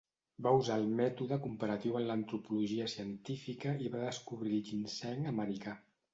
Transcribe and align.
Va 0.45 0.51
usar 0.59 0.77
el 0.83 0.85
mètode 0.99 1.37
comparatiu 1.43 1.99
en 1.99 2.07
l'antropologia 2.07 2.89
científica 2.95 3.75
i 3.89 3.93
va 3.99 4.03
descobrir 4.09 4.57
el 4.63 4.67
ginseng 4.73 5.31
americà. 5.37 5.79